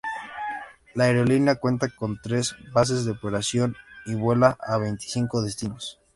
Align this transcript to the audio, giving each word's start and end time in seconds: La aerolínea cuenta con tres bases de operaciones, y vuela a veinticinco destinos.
La 0.95 1.03
aerolínea 1.03 1.57
cuenta 1.59 1.87
con 1.87 2.19
tres 2.19 2.55
bases 2.73 3.05
de 3.05 3.11
operaciones, 3.11 3.77
y 4.07 4.15
vuela 4.15 4.57
a 4.59 4.79
veinticinco 4.79 5.43
destinos. 5.43 5.99